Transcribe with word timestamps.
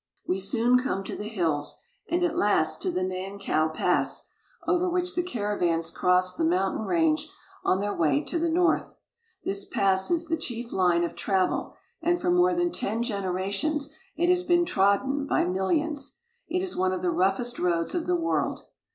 We 0.25 0.39
soon 0.39 0.79
come 0.79 1.03
to 1.03 1.15
the 1.15 1.27
hills, 1.27 1.79
and 2.09 2.23
at 2.23 2.35
last 2.35 2.81
to 2.81 2.89
the 2.89 3.01
Nankow 3.01 3.03
THE 3.03 3.05
GREAT 3.05 3.29
WALL 3.29 3.29
OF 3.29 3.43
CHINA 3.43 3.65
1 3.67 3.71
39 3.71 3.75
Pass, 3.85 4.27
over 4.67 4.89
which 4.89 5.13
the 5.13 5.21
caravans 5.21 5.91
cross 5.91 6.35
the 6.35 6.43
mountain 6.43 6.85
range 6.87 7.29
on 7.63 7.79
their 7.81 7.93
way 7.93 8.23
to 8.23 8.39
the 8.39 8.49
north. 8.49 8.97
This 9.45 9.63
pass 9.65 10.09
is 10.09 10.25
the 10.25 10.37
chief 10.37 10.73
line 10.73 11.03
of 11.03 11.15
travel, 11.15 11.75
and 12.01 12.19
for 12.19 12.31
more 12.31 12.55
than 12.55 12.71
ten 12.71 13.03
generations 13.03 13.93
it 14.15 14.29
has 14.29 14.41
been 14.41 14.65
trodden 14.65 15.27
by 15.27 15.43
millions. 15.43 16.15
It 16.47 16.63
is 16.63 16.75
one 16.75 16.93
of 16.93 17.03
the 17.03 17.11
roughest 17.11 17.59
roads 17.59 17.93
of 17.93 18.07
the 18.07 18.15
world. 18.15 18.63